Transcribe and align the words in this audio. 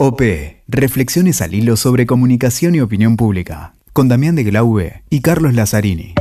OP. 0.00 0.22
Reflexiones 0.68 1.42
al 1.42 1.54
hilo 1.54 1.76
sobre 1.76 2.06
comunicación 2.06 2.76
y 2.76 2.80
opinión 2.80 3.16
pública. 3.16 3.74
Con 3.92 4.06
Damián 4.06 4.36
de 4.36 4.44
Glaube 4.44 5.02
y 5.10 5.22
Carlos 5.22 5.54
Lazzarini. 5.54 6.14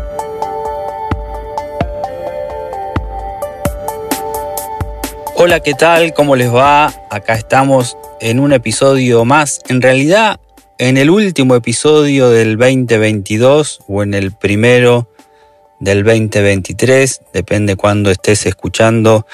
Hola, 5.35 5.59
¿qué 5.59 5.75
tal? 5.75 6.15
¿Cómo 6.15 6.35
les 6.35 6.51
va? 6.51 6.87
Acá 7.11 7.35
estamos 7.35 7.95
en 8.19 8.39
un 8.39 8.51
episodio 8.51 9.25
más. 9.25 9.61
En 9.67 9.83
realidad, 9.83 10.39
en 10.79 10.97
el 10.97 11.11
último 11.11 11.53
episodio 11.53 12.31
del 12.31 12.57
2022 12.57 13.81
o 13.87 14.01
en 14.01 14.15
el 14.15 14.31
primero 14.31 15.07
del 15.79 16.03
2023, 16.03 17.21
depende 17.31 17.75
cuándo 17.75 18.09
estés 18.09 18.47
escuchando 18.47 19.27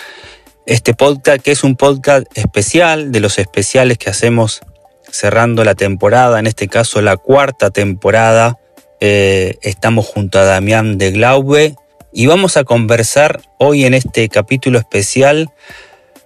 este 0.65 0.93
podcast, 0.93 1.41
que 1.41 1.51
es 1.51 1.63
un 1.63 1.75
podcast 1.75 2.25
especial, 2.35 3.11
de 3.11 3.19
los 3.19 3.39
especiales 3.39 3.97
que 3.97 4.09
hacemos 4.09 4.61
cerrando 5.09 5.63
la 5.63 5.75
temporada, 5.75 6.39
en 6.39 6.47
este 6.47 6.67
caso 6.67 7.01
la 7.01 7.17
cuarta 7.17 7.69
temporada. 7.69 8.57
Eh, 8.99 9.57
estamos 9.61 10.07
junto 10.07 10.39
a 10.39 10.43
Damián 10.43 10.97
de 10.97 11.11
Glaube 11.11 11.75
y 12.13 12.27
vamos 12.27 12.57
a 12.57 12.63
conversar 12.63 13.41
hoy 13.59 13.85
en 13.85 13.93
este 13.93 14.29
capítulo 14.29 14.79
especial 14.79 15.49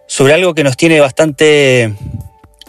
sobre 0.06 0.34
algo 0.34 0.54
que 0.54 0.64
nos 0.64 0.78
tiene 0.78 1.00
bastante 1.00 1.94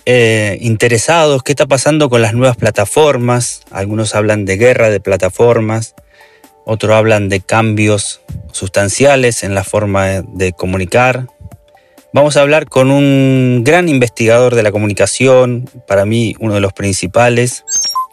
eh, 0.07 0.59
interesados, 0.63 1.43
qué 1.43 1.53
está 1.53 1.67
pasando 1.67 2.09
con 2.09 2.23
las 2.23 2.33
nuevas 2.33 2.57
plataformas. 2.57 3.61
Algunos 3.71 4.15
hablan 4.15 4.45
de 4.45 4.57
guerra 4.57 4.89
de 4.89 5.01
plataformas, 5.01 5.95
otros 6.65 6.93
hablan 6.93 7.29
de 7.29 7.41
cambios 7.41 8.23
sustanciales 8.53 9.43
en 9.45 9.55
la 9.55 9.65
forma 9.65 10.23
de 10.23 10.53
comunicar. 10.53 11.27
Vamos 12.13 12.37
a 12.37 12.41
hablar 12.41 12.67
con 12.69 12.91
un 12.91 13.63
gran 13.65 13.89
investigador 13.89 14.55
de 14.55 14.63
la 14.63 14.73
comunicación, 14.73 15.69
para 15.87 16.07
mí 16.07 16.35
uno 16.41 16.55
de 16.55 16.61
los 16.61 16.73
principales, 16.73 17.65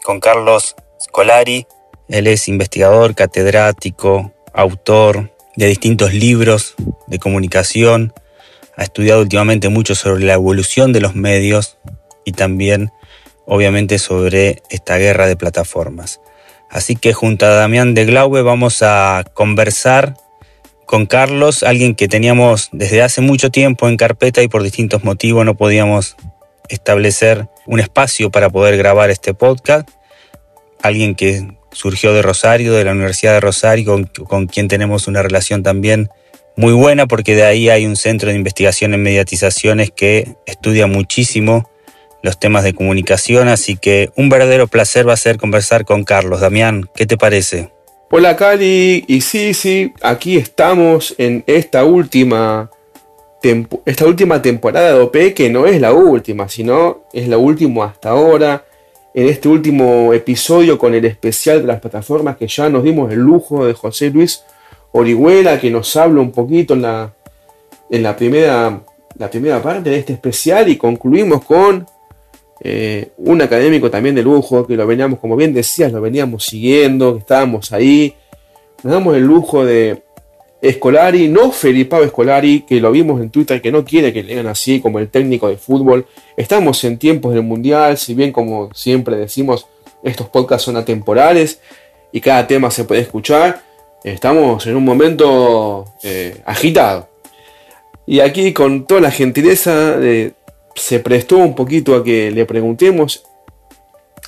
con 0.04 0.20
Carlos 0.20 0.76
Scolari. 1.00 1.66
Él 2.08 2.26
es 2.26 2.48
investigador, 2.48 3.14
catedrático, 3.14 4.32
autor 4.52 5.32
de 5.56 5.66
distintos 5.66 6.12
libros 6.12 6.74
de 7.06 7.18
comunicación 7.18 8.12
ha 8.76 8.82
estudiado 8.82 9.22
últimamente 9.22 9.68
mucho 9.68 9.94
sobre 9.94 10.24
la 10.24 10.34
evolución 10.34 10.92
de 10.92 11.00
los 11.00 11.14
medios 11.14 11.78
y 12.24 12.32
también 12.32 12.92
obviamente 13.46 13.98
sobre 13.98 14.62
esta 14.70 14.98
guerra 14.98 15.26
de 15.26 15.36
plataformas. 15.36 16.20
Así 16.68 16.96
que 16.96 17.12
junto 17.14 17.46
a 17.46 17.50
Damián 17.50 17.94
de 17.94 18.04
Glaube 18.04 18.42
vamos 18.42 18.82
a 18.82 19.24
conversar 19.32 20.14
con 20.86 21.06
Carlos, 21.06 21.64
alguien 21.64 21.94
que 21.94 22.08
teníamos 22.08 22.68
desde 22.72 23.02
hace 23.02 23.20
mucho 23.20 23.50
tiempo 23.50 23.88
en 23.88 23.96
carpeta 23.96 24.42
y 24.42 24.48
por 24.48 24.62
distintos 24.62 25.04
motivos 25.04 25.44
no 25.44 25.56
podíamos 25.56 26.16
establecer 26.68 27.48
un 27.66 27.80
espacio 27.80 28.30
para 28.30 28.50
poder 28.50 28.76
grabar 28.76 29.10
este 29.10 29.34
podcast. 29.34 29.88
Alguien 30.82 31.14
que 31.14 31.48
surgió 31.72 32.14
de 32.14 32.22
Rosario, 32.22 32.72
de 32.72 32.84
la 32.84 32.92
Universidad 32.92 33.34
de 33.34 33.40
Rosario, 33.40 34.08
con, 34.28 34.46
quien 34.46 34.68
tenemos 34.68 35.08
una 35.08 35.22
relación 35.22 35.62
también 35.62 36.08
muy 36.56 36.72
buena 36.72 37.06
porque 37.06 37.34
de 37.34 37.44
ahí 37.44 37.68
hay 37.68 37.84
un 37.84 37.96
centro 37.96 38.30
de 38.30 38.36
investigación 38.36 38.94
en 38.94 39.02
mediatizaciones 39.02 39.90
que 39.90 40.36
estudia 40.46 40.86
muchísimo 40.86 41.68
los 42.22 42.40
temas 42.40 42.64
de 42.64 42.74
comunicación, 42.74 43.48
así 43.48 43.76
que 43.76 44.10
un 44.16 44.28
verdadero 44.28 44.66
placer 44.66 45.06
va 45.06 45.12
a 45.12 45.18
ser 45.18 45.36
conversar 45.36 45.84
con 45.84 46.04
Carlos. 46.04 46.40
Damián, 46.40 46.88
¿qué 46.94 47.06
te 47.06 47.16
parece? 47.16 47.75
Hola 48.18 48.34
Cali, 48.34 49.04
y 49.06 49.20
sí, 49.20 49.92
aquí 50.00 50.38
estamos 50.38 51.14
en 51.18 51.44
esta 51.46 51.84
última, 51.84 52.70
esta 53.84 54.06
última 54.06 54.40
temporada 54.40 54.94
de 54.94 55.00
OP, 55.00 55.34
que 55.34 55.50
no 55.50 55.66
es 55.66 55.78
la 55.82 55.92
última, 55.92 56.48
sino 56.48 57.04
es 57.12 57.28
la 57.28 57.36
última 57.36 57.84
hasta 57.84 58.08
ahora, 58.08 58.64
en 59.12 59.28
este 59.28 59.50
último 59.50 60.14
episodio 60.14 60.78
con 60.78 60.94
el 60.94 61.04
especial 61.04 61.60
de 61.60 61.66
las 61.66 61.80
plataformas 61.80 62.38
que 62.38 62.48
ya 62.48 62.70
nos 62.70 62.84
dimos 62.84 63.12
el 63.12 63.18
lujo 63.18 63.66
de 63.66 63.74
José 63.74 64.08
Luis 64.08 64.42
Orihuela 64.92 65.60
que 65.60 65.70
nos 65.70 65.94
habla 65.94 66.22
un 66.22 66.32
poquito 66.32 66.72
en 66.72 66.80
la, 66.80 67.12
en 67.90 68.02
la, 68.02 68.16
primera, 68.16 68.80
la 69.18 69.28
primera 69.28 69.60
parte 69.60 69.90
de 69.90 69.98
este 69.98 70.14
especial 70.14 70.70
y 70.70 70.78
concluimos 70.78 71.44
con 71.44 71.86
eh, 72.60 73.10
un 73.18 73.42
académico 73.42 73.90
también 73.90 74.14
de 74.14 74.22
lujo 74.22 74.66
que 74.66 74.76
lo 74.76 74.86
veníamos, 74.86 75.18
como 75.18 75.36
bien 75.36 75.52
decías, 75.52 75.92
lo 75.92 76.00
veníamos 76.00 76.44
siguiendo, 76.44 77.14
que 77.14 77.20
estábamos 77.20 77.72
ahí. 77.72 78.14
Nos 78.82 78.92
damos 78.92 79.16
el 79.16 79.22
lujo 79.22 79.64
de 79.64 80.02
Escolari, 80.60 81.28
no 81.28 81.52
Felipao 81.52 82.02
Escolari, 82.02 82.62
que 82.62 82.80
lo 82.80 82.90
vimos 82.90 83.20
en 83.20 83.30
Twitter, 83.30 83.60
que 83.60 83.72
no 83.72 83.84
quiere 83.84 84.12
que 84.12 84.22
le 84.22 84.30
digan 84.30 84.46
así 84.46 84.80
como 84.80 84.98
el 84.98 85.08
técnico 85.08 85.48
de 85.48 85.56
fútbol. 85.56 86.06
Estamos 86.36 86.82
en 86.84 86.98
tiempos 86.98 87.34
del 87.34 87.42
Mundial, 87.42 87.98
si 87.98 88.14
bien 88.14 88.32
como 88.32 88.72
siempre 88.74 89.16
decimos, 89.16 89.66
estos 90.02 90.28
podcasts 90.28 90.64
son 90.64 90.76
atemporales 90.76 91.60
y 92.12 92.20
cada 92.20 92.46
tema 92.46 92.70
se 92.70 92.84
puede 92.84 93.02
escuchar 93.02 93.66
estamos 94.12 94.66
en 94.66 94.76
un 94.76 94.84
momento 94.84 95.84
eh, 96.02 96.40
agitado. 96.44 97.08
Y 98.06 98.20
aquí 98.20 98.52
con 98.52 98.86
toda 98.86 99.00
la 99.00 99.10
gentileza 99.10 99.96
eh, 100.00 100.32
se 100.76 101.00
prestó 101.00 101.38
un 101.38 101.54
poquito 101.54 101.94
a 101.94 102.04
que 102.04 102.30
le 102.30 102.44
preguntemos. 102.46 103.24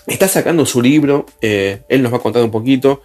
Está 0.07 0.27
sacando 0.27 0.65
su 0.67 0.81
libro, 0.81 1.27
eh, 1.41 1.83
él 1.89 2.03
nos 2.03 2.13
va 2.13 2.17
a 2.17 2.21
contar 2.21 2.43
un 2.43 2.51
poquito. 2.51 3.03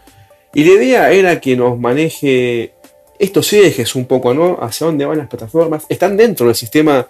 Y 0.54 0.64
la 0.64 0.72
idea 0.74 1.12
era 1.12 1.40
que 1.42 1.56
nos 1.56 1.78
maneje 1.78 2.74
estos 3.20 3.52
ejes 3.54 3.96
un 3.96 4.06
poco, 4.06 4.34
¿no? 4.34 4.58
Hacia 4.62 4.88
dónde 4.88 5.06
van 5.06 5.18
las 5.18 5.28
plataformas. 5.28 5.86
Están 5.90 6.18
dentro 6.18 6.48
del 6.48 6.56
sistema 6.56 7.08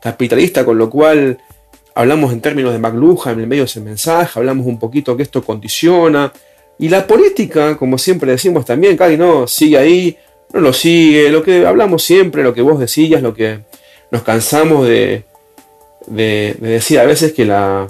capitalista, 0.00 0.64
con 0.64 0.78
lo 0.78 0.90
cual 0.90 1.38
hablamos 1.94 2.32
en 2.32 2.40
términos 2.40 2.72
de 2.72 2.78
McLuhan, 2.78 3.34
en 3.34 3.40
el 3.40 3.46
medio 3.46 3.64
ese 3.64 3.80
mensaje, 3.80 4.38
hablamos 4.38 4.66
un 4.66 4.78
poquito 4.78 5.16
que 5.16 5.22
esto 5.22 5.42
condiciona, 5.42 6.30
y 6.78 6.90
la 6.90 7.06
política, 7.06 7.76
como 7.78 7.96
siempre 7.96 8.30
decimos 8.32 8.66
también, 8.66 8.96
Cali, 8.96 9.16
no, 9.16 9.46
sigue 9.46 9.78
ahí, 9.78 10.16
no 10.52 10.60
lo 10.60 10.72
sigue, 10.74 11.30
lo 11.30 11.42
que 11.42 11.66
hablamos 11.66 12.02
siempre, 12.02 12.42
lo 12.42 12.52
que 12.52 12.60
vos 12.60 12.78
decías, 12.78 13.22
lo 13.22 13.32
que 13.32 13.60
nos 14.10 14.22
cansamos 14.22 14.86
de, 14.86 15.24
decir 16.06 16.98
a 16.98 17.04
veces 17.04 17.32
que 17.32 17.44
la, 17.44 17.88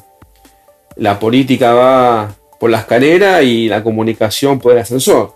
la 0.97 1.19
política 1.19 1.75
va 1.75 2.35
por 2.59 2.71
la 2.71 2.79
escalera 2.79 3.43
y 3.43 3.69
la 3.69 3.83
comunicación 3.83 4.59
por 4.59 4.73
el 4.73 4.79
ascensor, 4.79 5.35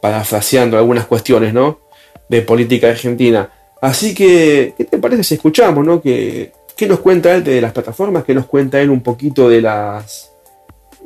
parafraseando 0.00 0.78
algunas 0.78 1.06
cuestiones, 1.06 1.52
¿no? 1.52 1.80
De 2.28 2.42
política 2.42 2.88
argentina. 2.88 3.50
Así 3.80 4.14
que, 4.14 4.74
¿qué 4.76 4.84
te 4.84 4.98
parece 4.98 5.24
si 5.24 5.34
escuchamos, 5.34 5.84
¿no? 5.84 6.00
¿Qué, 6.00 6.52
qué 6.76 6.86
nos 6.86 7.00
cuenta 7.00 7.34
él 7.34 7.44
de 7.44 7.60
las 7.60 7.72
plataformas? 7.72 8.24
¿Qué 8.24 8.34
nos 8.34 8.46
cuenta 8.46 8.80
él 8.80 8.90
un 8.90 9.02
poquito 9.02 9.48
de 9.48 9.62
las 9.62 10.30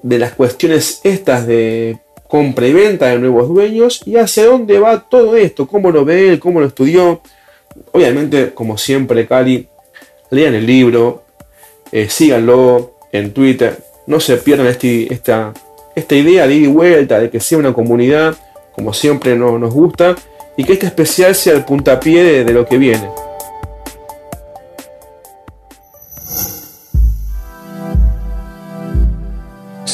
de 0.02 0.18
las 0.18 0.32
cuestiones 0.32 1.00
estas 1.02 1.46
de 1.46 1.98
compra 2.28 2.66
y 2.66 2.72
venta 2.72 3.06
de 3.06 3.18
nuevos 3.18 3.48
dueños 3.48 4.02
y 4.04 4.16
hacia 4.16 4.44
dónde 4.44 4.78
va 4.78 5.08
todo 5.08 5.36
esto, 5.36 5.66
cómo 5.66 5.90
lo 5.90 6.04
ve 6.04 6.28
él, 6.28 6.40
cómo 6.40 6.60
lo 6.60 6.66
estudió. 6.66 7.22
Obviamente, 7.92 8.52
como 8.52 8.76
siempre, 8.76 9.26
Cali, 9.26 9.68
lean 10.30 10.54
el 10.54 10.66
libro, 10.66 11.24
eh, 11.92 12.08
síganlo 12.08 12.94
en 13.12 13.32
Twitter, 13.32 13.78
no 14.06 14.20
se 14.20 14.36
pierdan 14.36 14.66
este, 14.66 15.12
esta, 15.12 15.52
esta 15.94 16.14
idea 16.14 16.46
de 16.46 16.54
ida 16.54 16.64
y 16.64 16.72
vuelta, 16.72 17.18
de 17.18 17.30
que 17.30 17.40
sea 17.40 17.58
una 17.58 17.72
comunidad, 17.72 18.34
como 18.74 18.92
siempre 18.92 19.36
nos 19.36 19.72
gusta, 19.72 20.16
y 20.56 20.64
que 20.64 20.74
este 20.74 20.86
especial 20.86 21.34
sea 21.34 21.54
el 21.54 21.64
puntapié 21.64 22.44
de 22.44 22.52
lo 22.52 22.66
que 22.66 22.78
viene. 22.78 23.08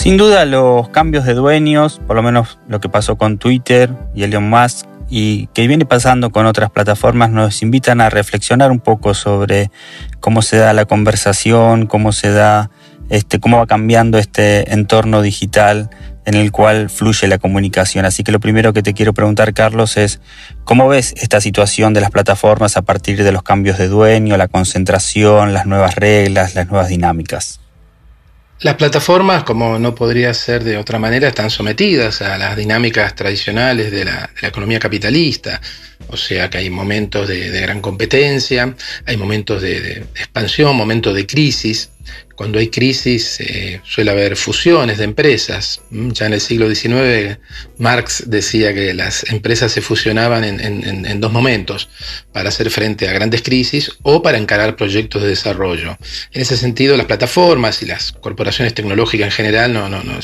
Sin 0.00 0.16
duda 0.16 0.46
los 0.46 0.88
cambios 0.88 1.26
de 1.26 1.34
dueños, 1.34 2.00
por 2.06 2.16
lo 2.16 2.22
menos 2.22 2.58
lo 2.68 2.80
que 2.80 2.88
pasó 2.88 3.16
con 3.16 3.36
Twitter 3.36 3.90
y 4.14 4.22
Elon 4.22 4.48
Musk 4.48 4.86
y 5.10 5.48
que 5.48 5.66
viene 5.66 5.84
pasando 5.84 6.30
con 6.30 6.46
otras 6.46 6.70
plataformas, 6.70 7.30
nos 7.30 7.60
invitan 7.62 8.00
a 8.00 8.08
reflexionar 8.08 8.70
un 8.70 8.78
poco 8.78 9.12
sobre 9.12 9.70
cómo 10.20 10.40
se 10.40 10.56
da 10.56 10.72
la 10.72 10.84
conversación, 10.84 11.86
cómo 11.86 12.12
se 12.12 12.30
da, 12.30 12.70
este, 13.10 13.40
cómo 13.40 13.58
va 13.58 13.66
cambiando 13.66 14.16
este 14.18 14.72
entorno 14.72 15.20
digital 15.20 15.90
en 16.24 16.34
el 16.34 16.52
cual 16.52 16.90
fluye 16.90 17.26
la 17.26 17.38
comunicación. 17.38 18.04
Así 18.04 18.22
que 18.22 18.30
lo 18.30 18.38
primero 18.38 18.72
que 18.72 18.82
te 18.82 18.94
quiero 18.94 19.12
preguntar, 19.12 19.52
Carlos, 19.52 19.96
es 19.96 20.20
cómo 20.64 20.88
ves 20.88 21.12
esta 21.16 21.40
situación 21.40 21.92
de 21.92 22.00
las 22.00 22.10
plataformas 22.10 22.76
a 22.76 22.82
partir 22.82 23.22
de 23.24 23.32
los 23.32 23.42
cambios 23.42 23.78
de 23.78 23.88
dueño, 23.88 24.36
la 24.36 24.46
concentración, 24.46 25.52
las 25.52 25.66
nuevas 25.66 25.96
reglas, 25.96 26.54
las 26.54 26.68
nuevas 26.68 26.88
dinámicas. 26.88 27.59
Las 28.62 28.74
plataformas, 28.74 29.44
como 29.44 29.78
no 29.78 29.94
podría 29.94 30.34
ser 30.34 30.62
de 30.64 30.76
otra 30.76 30.98
manera, 30.98 31.28
están 31.28 31.48
sometidas 31.48 32.20
a 32.20 32.36
las 32.36 32.58
dinámicas 32.58 33.14
tradicionales 33.14 33.90
de 33.90 34.04
la, 34.04 34.28
economía 34.42 34.78
capitalista. 34.78 35.62
O 36.08 36.16
sea 36.18 36.50
que 36.50 36.58
hay 36.58 36.68
momentos 36.68 37.26
de, 37.26 37.48
gran 37.58 37.80
competencia, 37.80 38.74
hay 39.06 39.16
momentos 39.16 39.62
de, 39.62 40.04
expansión, 40.14 40.76
momentos 40.76 41.14
de 41.14 41.26
crisis. 41.26 41.88
Cuando 42.40 42.58
hay 42.58 42.68
crisis 42.68 43.38
eh, 43.40 43.82
suele 43.84 44.10
haber 44.10 44.34
fusiones 44.34 44.96
de 44.96 45.04
empresas. 45.04 45.82
Mm, 45.90 46.12
ya 46.12 46.24
en 46.24 46.32
el 46.32 46.40
siglo 46.40 46.74
XIX 46.74 47.38
Marx 47.76 48.24
decía 48.28 48.72
que 48.72 48.94
las 48.94 49.30
empresas 49.30 49.70
se 49.70 49.82
fusionaban 49.82 50.44
en, 50.44 51.20
dos 51.20 51.32
momentos, 51.32 51.90
para 52.32 52.48
hacer 52.48 52.70
frente 52.70 53.06
a 53.06 53.12
grandes 53.12 53.42
crisis 53.42 53.90
o 54.02 54.22
para 54.22 54.38
encarar 54.38 54.74
proyectos 54.74 55.20
de 55.20 55.28
desarrollo. 55.28 55.98
En 56.32 56.40
ese 56.40 56.56
sentido, 56.56 56.96
las 56.96 57.04
plataformas 57.04 57.82
y 57.82 57.86
las 57.86 58.12
corporaciones 58.12 58.72
tecnológicas 58.72 59.26
en 59.26 59.32
general 59.32 59.74
no, 59.74 59.90
no, 59.90 60.02
no, 60.02 60.20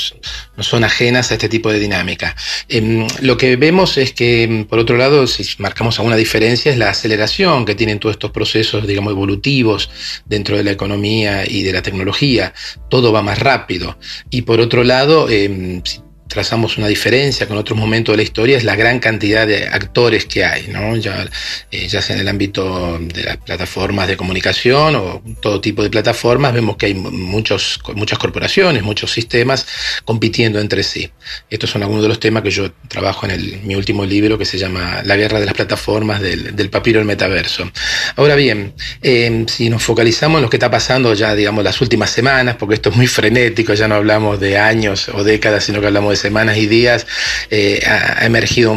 son 0.62 0.84
ajenas 0.84 1.30
a 1.30 1.34
este 1.34 1.50
tipo 1.50 1.70
de 1.70 1.78
dinámica. 1.78 2.34
Em, 2.68 3.06
lo 3.20 3.36
que 3.36 3.56
vemos 3.56 3.98
es 3.98 4.12
que, 4.12 4.44
em, 4.44 4.64
por 4.64 4.78
otro 4.78 4.96
lado, 4.96 5.26
si 5.26 5.44
marcamos 5.58 5.98
alguna 5.98 6.16
diferencia, 6.16 6.72
es 6.72 6.78
la 6.78 6.88
aceleración 6.88 7.66
que 7.66 7.74
tienen 7.74 7.98
todos 7.98 8.14
estos 8.14 8.30
procesos, 8.30 8.86
digamos, 8.86 9.10
evolutivos 9.10 9.90
dentro 10.24 10.56
de 10.56 10.64
la 10.64 10.70
economía 10.70 11.44
y 11.46 11.62
de 11.66 11.72
la 11.72 11.82
tecnología, 11.82 12.54
todo 12.88 13.12
va 13.12 13.22
más 13.22 13.38
rápido. 13.38 13.98
Y 14.30 14.42
por 14.42 14.60
otro 14.60 14.84
lado, 14.84 15.28
eh, 15.28 15.82
trazamos 16.28 16.78
una 16.78 16.88
diferencia 16.88 17.46
con 17.46 17.56
otros 17.56 17.78
momentos 17.78 18.12
de 18.12 18.16
la 18.18 18.22
historia 18.22 18.56
es 18.56 18.64
la 18.64 18.76
gran 18.76 18.98
cantidad 18.98 19.46
de 19.46 19.68
actores 19.68 20.26
que 20.26 20.44
hay, 20.44 20.68
¿no? 20.68 20.96
ya, 20.96 21.26
eh, 21.70 21.88
ya 21.88 22.02
sea 22.02 22.16
en 22.16 22.22
el 22.22 22.28
ámbito 22.28 22.98
de 22.98 23.22
las 23.22 23.36
plataformas 23.38 24.08
de 24.08 24.16
comunicación 24.16 24.96
o 24.96 25.22
todo 25.40 25.60
tipo 25.60 25.82
de 25.82 25.90
plataformas, 25.90 26.52
vemos 26.52 26.76
que 26.76 26.86
hay 26.86 26.94
muchos, 26.94 27.80
muchas 27.94 28.18
corporaciones, 28.18 28.82
muchos 28.82 29.12
sistemas 29.12 29.66
compitiendo 30.04 30.60
entre 30.60 30.82
sí. 30.82 31.10
Estos 31.50 31.70
son 31.70 31.82
algunos 31.82 32.02
de 32.02 32.08
los 32.08 32.20
temas 32.20 32.42
que 32.42 32.50
yo 32.50 32.72
trabajo 32.88 33.26
en 33.26 33.32
el, 33.32 33.60
mi 33.62 33.74
último 33.74 34.04
libro 34.04 34.38
que 34.38 34.44
se 34.44 34.58
llama 34.58 35.02
La 35.04 35.16
guerra 35.16 35.40
de 35.40 35.46
las 35.46 35.54
plataformas 35.54 36.20
del, 36.20 36.54
del 36.54 36.70
papiro 36.70 37.00
al 37.00 37.06
metaverso. 37.06 37.70
Ahora 38.16 38.34
bien, 38.34 38.74
eh, 39.02 39.44
si 39.48 39.70
nos 39.70 39.82
focalizamos 39.82 40.38
en 40.38 40.42
lo 40.42 40.50
que 40.50 40.56
está 40.56 40.70
pasando 40.70 41.14
ya, 41.14 41.34
digamos, 41.34 41.62
las 41.64 41.80
últimas 41.80 42.10
semanas, 42.10 42.56
porque 42.58 42.74
esto 42.74 42.90
es 42.90 42.96
muy 42.96 43.06
frenético, 43.06 43.74
ya 43.74 43.88
no 43.88 43.94
hablamos 43.96 44.40
de 44.40 44.58
años 44.58 45.08
o 45.08 45.24
décadas, 45.24 45.64
sino 45.64 45.80
que 45.80 45.86
hablamos 45.86 46.10
de 46.10 46.15
semanas 46.16 46.56
y 46.56 46.66
días 46.66 47.06
eh, 47.50 47.82
ha, 47.86 48.24
emergido 48.24 48.74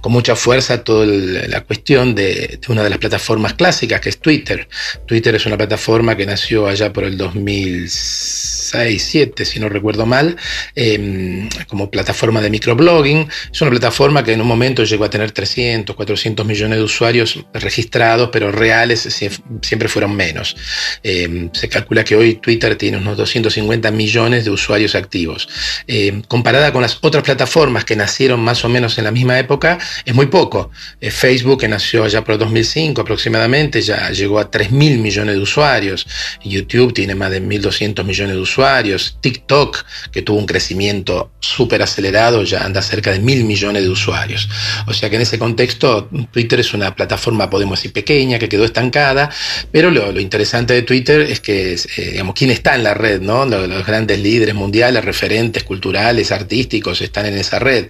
con 0.00 0.12
mucha 0.12 0.36
fuerza 0.36 0.84
toda 0.84 1.06
la 1.06 1.62
cuestión 1.62 2.14
de, 2.14 2.58
una 2.68 2.82
de 2.82 2.90
las 2.90 2.98
plataformas 2.98 3.54
clásicas, 3.54 4.00
que 4.00 4.08
es 4.10 4.18
Twitter. 4.18 4.68
Twitter 5.06 5.34
es 5.34 5.46
una 5.46 5.56
plataforma 5.56 6.16
que 6.16 6.26
nació 6.26 6.66
allá 6.66 6.92
por 6.92 7.04
el 7.04 7.16
2006, 7.16 8.53
2007, 8.72 9.44
si 9.44 9.60
no 9.60 9.68
recuerdo 9.68 10.06
mal, 10.06 10.36
em, 10.74 11.48
como 11.68 11.90
plataforma 11.90 12.40
de 12.40 12.50
microblogging. 12.50 13.28
Es 13.52 13.60
una 13.60 13.70
plataforma 13.70 14.24
que 14.24 14.32
en 14.32 14.40
un 14.40 14.46
momento 14.46 14.84
llegó 14.84 15.04
a 15.04 15.10
tener 15.10 15.32
300, 15.32 15.94
400 15.94 16.46
millones 16.46 16.78
de 16.78 16.84
usuarios 16.84 17.44
registrados, 17.52 18.30
pero 18.32 18.50
reales 18.50 19.00
siempre 19.62 19.88
fueron 19.88 20.16
menos. 20.16 20.56
Em, 21.02 21.50
se 21.52 21.68
calcula 21.68 22.04
que 22.04 22.16
hoy 22.16 22.34
Twitter 22.34 22.76
tiene 22.76 22.98
unos 22.98 23.16
250 23.16 23.90
millones 23.90 24.44
de 24.44 24.50
usuarios 24.50 24.94
activos. 24.94 25.48
Em, 25.86 26.22
comparada 26.22 26.72
con 26.72 26.82
las 26.82 26.98
otras 27.00 27.22
plataformas 27.22 27.84
que 27.84 27.96
nacieron 27.96 28.40
más 28.40 28.64
o 28.64 28.68
menos 28.68 28.98
en 28.98 29.04
la 29.04 29.10
misma 29.10 29.38
época, 29.38 29.78
es 30.04 30.14
muy 30.14 30.26
poco. 30.26 30.70
Eh, 31.00 31.10
Facebook, 31.10 31.60
que 31.60 31.68
nació 31.68 32.04
allá 32.04 32.22
por 32.24 32.38
2005 32.38 33.02
aproximadamente, 33.02 33.80
ya 33.82 34.10
llegó 34.10 34.38
a 34.38 34.50
3 34.50 34.70
mil 34.70 34.98
millones 34.98 35.34
de 35.36 35.40
usuarios. 35.40 36.06
YouTube 36.44 36.92
tiene 36.92 37.14
más 37.14 37.30
de 37.30 37.40
1.200 37.40 38.04
millones 38.04 38.34
de 38.34 38.40
usuarios. 38.40 38.53
TikTok, 39.20 39.84
que 40.12 40.22
tuvo 40.22 40.38
un 40.38 40.46
crecimiento 40.46 41.32
súper 41.40 41.82
acelerado, 41.82 42.42
ya 42.44 42.64
anda 42.64 42.82
cerca 42.82 43.12
de 43.12 43.20
mil 43.20 43.44
millones 43.44 43.82
de 43.82 43.88
usuarios. 43.88 44.48
O 44.86 44.92
sea 44.92 45.10
que 45.10 45.16
en 45.16 45.22
ese 45.22 45.38
contexto, 45.38 46.08
Twitter 46.30 46.60
es 46.60 46.74
una 46.74 46.94
plataforma, 46.94 47.50
podemos 47.50 47.78
decir, 47.78 47.92
pequeña, 47.92 48.38
que 48.38 48.48
quedó 48.48 48.64
estancada, 48.64 49.30
pero 49.70 49.90
lo, 49.90 50.18
interesante 50.20 50.74
de 50.74 50.82
Twitter 50.82 51.20
es 51.22 51.40
que, 51.40 51.74
eh, 51.74 52.10
digamos, 52.12 52.34
quién 52.34 52.50
está 52.50 52.74
en 52.74 52.84
la 52.84 52.94
red, 52.94 53.20
¿no? 53.20 53.44
los 53.44 53.86
grandes 53.86 54.18
líderes 54.20 54.54
mundiales, 54.54 55.04
referentes 55.04 55.64
culturales, 55.64 56.32
artísticos, 56.32 57.00
están 57.00 57.26
en 57.26 57.36
esa 57.36 57.58
red. 57.58 57.88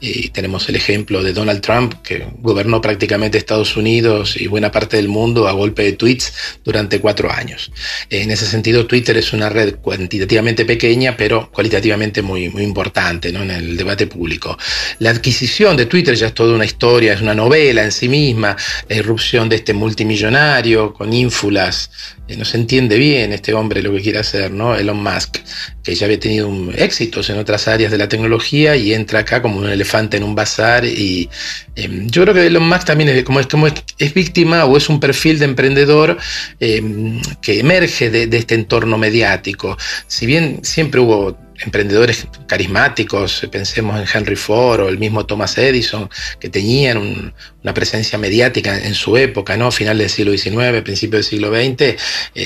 Y 0.00 0.28
tenemos 0.30 0.68
el 0.68 0.76
ejemplo 0.76 1.22
de 1.22 1.32
Donald 1.32 1.60
Trump, 1.60 1.94
que 2.02 2.26
gobernó 2.38 2.80
prácticamente 2.80 3.38
Estados 3.38 3.76
Unidos 3.76 4.36
y 4.36 4.46
buena 4.46 4.70
parte 4.70 4.96
del 4.96 5.08
mundo 5.08 5.48
a 5.48 5.52
golpe 5.52 5.82
de 5.82 5.92
tweets 5.92 6.32
durante 6.64 7.00
cuatro 7.00 7.30
años. 7.30 7.70
En 8.10 8.30
ese 8.30 8.46
sentido, 8.46 8.86
Twitter 8.86 9.16
es 9.16 9.32
una 9.32 9.48
red 9.48 9.76
cuantitativamente 10.06 10.64
pequeña, 10.64 11.16
pero 11.16 11.50
cualitativamente 11.50 12.22
muy, 12.22 12.48
muy 12.48 12.62
importante 12.62 13.32
¿no? 13.32 13.42
en 13.42 13.50
el 13.50 13.76
debate 13.76 14.06
público. 14.06 14.56
La 15.00 15.10
adquisición 15.10 15.76
de 15.76 15.86
Twitter 15.86 16.14
ya 16.14 16.28
es 16.28 16.34
toda 16.34 16.54
una 16.54 16.64
historia, 16.64 17.12
es 17.12 17.20
una 17.20 17.34
novela 17.34 17.82
en 17.82 17.90
sí 17.90 18.08
misma, 18.08 18.56
la 18.88 18.96
irrupción 18.96 19.48
de 19.48 19.56
este 19.56 19.72
multimillonario 19.72 20.94
con 20.94 21.12
ínfulas 21.12 21.90
no 22.34 22.44
se 22.44 22.56
entiende 22.56 22.98
bien 22.98 23.32
este 23.32 23.54
hombre 23.54 23.82
lo 23.82 23.92
que 23.92 24.00
quiere 24.00 24.18
hacer, 24.18 24.50
¿no? 24.50 24.74
Elon 24.74 25.00
Musk, 25.00 25.38
que 25.86 25.94
ya 25.94 26.06
había 26.06 26.18
tenido 26.18 26.50
éxitos 26.74 27.30
en 27.30 27.38
otras 27.38 27.68
áreas 27.68 27.92
de 27.92 27.96
la 27.96 28.08
tecnología 28.08 28.74
y 28.74 28.92
entra 28.92 29.20
acá 29.20 29.40
como 29.40 29.60
un 29.60 29.68
elefante 29.68 30.16
en 30.16 30.24
un 30.24 30.34
bazar 30.34 30.84
y 30.84 31.30
em, 31.76 32.08
yo 32.10 32.22
creo 32.22 32.34
que 32.34 32.44
Elon 32.44 32.68
Musk 32.68 32.86
también 32.86 33.08
es 33.10 33.22
como, 33.22 33.38
es, 33.38 33.46
como 33.46 33.68
es, 33.68 34.12
víctima 34.12 34.64
o 34.64 34.76
es 34.76 34.88
un 34.88 34.98
perfil 34.98 35.38
de 35.38 35.44
emprendedor 35.44 36.18
em, 36.58 37.22
que 37.40 37.60
emerge 37.60 38.10
de, 38.10 38.26
de 38.26 38.36
este 38.36 38.56
entorno 38.56 38.98
mediático. 38.98 39.78
Si 40.08 40.26
bien 40.26 40.58
siempre 40.64 41.00
hubo 41.00 41.45
emprendedores 41.64 42.26
carismáticos, 42.46 43.46
pensemos 43.50 43.98
en 44.00 44.06
Henry 44.12 44.36
Ford 44.36 44.80
o 44.80 44.88
el 44.88 44.98
mismo 44.98 45.26
Thomas 45.26 45.56
Edison, 45.58 46.08
que 46.38 46.48
tenían 46.48 47.32
una 47.62 47.74
presencia 47.74 48.18
mediática 48.18 48.78
en 48.78 48.94
su 48.94 49.16
época, 49.16 49.56
¿no? 49.56 49.70
Final 49.70 49.98
del 49.98 50.10
siglo 50.10 50.36
XIX, 50.36 50.82
principio 50.82 51.16
del 51.16 51.24
siglo 51.24 51.48
XX, 51.50 51.80
eh, 51.82 51.96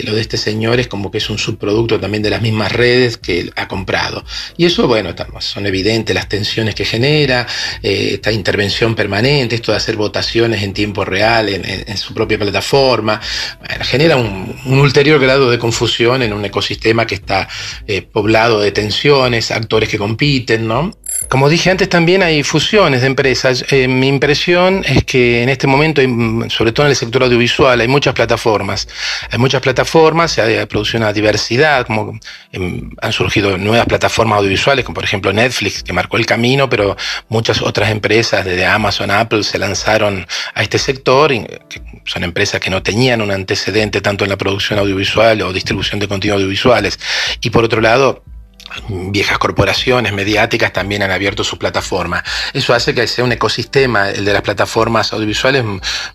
lo 0.05 0.15
de 0.15 0.21
este 0.21 0.37
señor 0.37 0.81
es 0.81 0.89
como 0.89 1.11
que 1.11 1.19
es 1.19 1.29
un 1.29 1.39
subproducto 1.39 2.01
también 2.01 2.23
de 2.23 2.31
las 2.31 2.41
mismas 2.41 2.73
redes 2.73 3.17
que 3.17 3.51
ha 3.57 3.69
comprado. 3.69 4.25
Y 4.57 4.65
eso, 4.65 4.87
bueno, 4.87 5.15
son 5.41 5.67
evidentes 5.67 6.15
las 6.15 6.29
tensiones 6.29 6.75
que 6.75 6.85
genera, 6.85 7.47
eh, 7.83 8.11
esta 8.15 8.33
intervención 8.33 8.95
permanente, 8.95 9.57
esto 9.57 9.73
de 9.73 9.79
hacer 9.79 9.97
votaciones 9.97 10.63
en 10.63 10.73
tiempo 10.73 11.05
real 11.05 11.49
en, 11.49 11.99
su 11.99 12.15
propia 12.15 12.39
plataforma, 12.39 13.21
genera 13.83 14.17
un, 14.17 14.59
ulterior 14.65 15.21
grado 15.21 15.51
de 15.51 15.59
confusión 15.59 16.23
en 16.23 16.33
un 16.33 16.45
ecosistema 16.45 17.07
que 17.07 17.17
está 17.17 17.49
eh, 17.87 18.03
poblado 18.03 18.61
de 18.61 18.73
tensiones 18.73 19.00
actores 19.51 19.89
que 19.89 19.99
compiten, 19.99 20.67
¿no? 20.67 20.93
Como 21.29 21.49
dije 21.49 21.71
antes, 21.71 21.89
también 21.89 22.23
hay 22.23 22.43
fusiones 22.43 23.03
de 23.03 23.07
empresas. 23.07 23.65
Eh, 23.71 23.89
mi 23.89 24.09
impresión 24.09 24.83
es 24.87 25.05
que 25.05 25.43
en 25.43 25.49
este 25.49 25.67
momento, 25.67 26.03
sobre 26.49 26.73
todo 26.73 26.87
en 26.87 26.91
el 26.91 26.97
sector 26.97 27.23
audiovisual, 27.23 27.81
hay 27.81 27.89
muchas 27.89 28.15
plataformas. 28.15 28.89
Hay 29.31 29.39
muchas 29.39 29.61
plataformas, 29.61 30.33
se 30.33 30.61
ha 30.61 30.67
producido 30.67 30.99
una 30.99 31.13
diversidad, 31.13 31.87
como 31.87 32.19
em, 32.53 32.91
han 33.01 33.13
surgido 33.13 33.57
nuevas 33.59 33.87
plataformas 33.87 34.39
audiovisuales, 34.39 34.85
como 34.85 34.95
por 34.95 35.05
ejemplo 35.05 35.33
Netflix, 35.33 35.83
que 35.83 35.93
marcó 35.93 36.17
el 36.17 36.27
camino, 36.27 36.69
pero 36.69 36.97
muchas 37.29 37.63
otras 37.63 37.91
empresas, 37.91 38.45
desde 38.45 38.67
Amazon, 38.67 39.11
Apple, 39.11 39.43
se 39.45 39.59
lanzaron 39.59 40.27
a 40.55 40.63
este 40.63 40.79
sector. 40.79 41.31
Que 41.31 41.83
son 42.05 42.25
empresas 42.25 42.61
que 42.61 42.71
no 42.71 42.83
tenían 42.83 43.21
un 43.21 43.31
antecedente 43.31 44.01
tanto 44.01 44.25
en 44.25 44.31
la 44.31 44.37
producción 44.37 44.79
audiovisual 44.79 45.43
o 45.43 45.53
distribución 45.53 46.01
de 46.01 46.09
contenidos 46.09 46.39
audiovisuales. 46.39 46.99
Y 47.41 47.51
por 47.51 47.65
otro 47.65 47.81
lado, 47.81 48.25
viejas 48.89 49.39
corporaciones 49.39 50.13
mediáticas 50.13 50.73
también 50.73 51.03
han 51.03 51.11
abierto 51.11 51.45
sus 51.45 51.59
plataformas. 51.59 52.23
Eso 52.53 52.75
hace 52.75 52.95
que 52.95 53.07
sea 53.07 53.25
un 53.25 53.33
ecosistema, 53.33 54.11
el 54.11 54.25
de 54.25 54.33
las 54.33 54.43
plataformas 54.43 55.13
audiovisuales, 55.13 55.65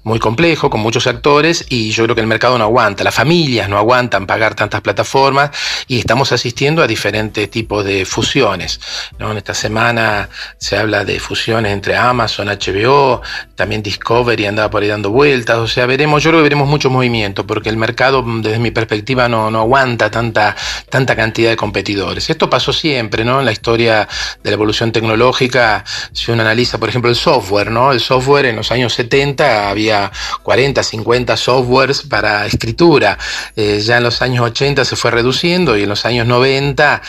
muy 0.03 0.19
complejo, 0.19 0.69
con 0.69 0.81
muchos 0.81 1.07
actores, 1.07 1.65
y 1.69 1.91
yo 1.91 2.03
creo 2.03 2.15
que 2.15 2.21
el 2.21 2.27
mercado 2.27 2.57
no 2.57 2.65
aguanta, 2.65 3.03
las 3.03 3.15
familias 3.15 3.69
no 3.69 3.77
aguantan 3.77 4.25
pagar 4.25 4.55
tantas 4.55 4.81
plataformas, 4.81 5.51
y 5.87 5.99
estamos 5.99 6.31
asistiendo 6.31 6.81
a 6.81 6.87
diferentes 6.87 7.49
tipos 7.49 7.83
de 7.85 8.05
fusiones. 8.05 8.79
En 9.19 9.37
esta 9.37 9.53
semana 9.53 10.29
se 10.57 10.77
habla 10.77 11.03
de 11.03 11.19
fusiones 11.19 11.73
entre 11.73 11.95
Amazon, 11.95 12.47
HBO, 12.47 13.21
también 13.55 13.81
Discovery 13.83 14.45
andaba 14.45 14.69
por 14.69 14.81
ahí 14.81 14.89
dando 14.89 15.09
vueltas, 15.09 15.57
o 15.57 15.67
sea, 15.67 15.85
veremos, 15.85 16.23
yo 16.23 16.29
creo 16.29 16.39
que 16.39 16.43
veremos 16.43 16.67
mucho 16.67 16.89
movimiento, 16.89 17.45
porque 17.45 17.69
el 17.69 17.77
mercado, 17.77 18.23
desde 18.41 18.59
mi 18.59 18.71
perspectiva, 18.71 19.27
no, 19.27 19.51
no 19.51 19.61
aguanta 19.61 20.09
tanta, 20.11 20.55
tanta 20.89 21.15
cantidad 21.15 21.49
de 21.49 21.55
competidores. 21.55 22.29
Esto 22.29 22.44
pasó 22.49 22.73
siempre, 22.73 23.23
¿no? 23.23 23.39
En 23.39 23.45
la 23.45 23.51
historia 23.51 24.07
de 24.43 24.49
la 24.49 24.53
evolución 24.53 24.91
tecnológica, 24.91 25.83
si 26.11 26.31
uno 26.31 26.41
analiza, 26.41 26.77
por 26.77 26.89
ejemplo, 26.89 27.09
el 27.09 27.15
software, 27.15 27.71
¿no? 27.71 27.91
El 27.91 27.99
software 27.99 28.45
en 28.45 28.55
los 28.55 28.71
años 28.71 28.93
70 28.93 29.69
había 29.69 30.11
40, 30.43 30.83
50 30.83 31.37
softwares 31.37 32.01
para 32.01 32.45
escritura. 32.45 33.17
Eh, 33.55 33.81
ya 33.83 33.97
en 33.97 34.03
los 34.03 34.21
años 34.21 34.45
80 34.45 34.85
se 34.85 34.95
fue 34.95 35.11
reduciendo 35.11 35.77
y 35.77 35.83
en 35.83 35.89
los 35.89 36.05
años 36.05 36.27
90 36.27 37.01